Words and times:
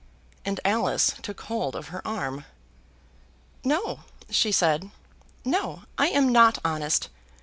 And 0.43 0.59
Alice 0.65 1.13
took 1.21 1.41
hold 1.41 1.75
of 1.75 1.89
her 1.89 2.01
arm. 2.07 2.45
"No," 3.63 3.99
she 4.31 4.51
said, 4.51 4.89
"no; 5.45 5.83
I 5.95 6.07
am 6.07 6.29
not 6.31 6.57
honest. 6.65 7.09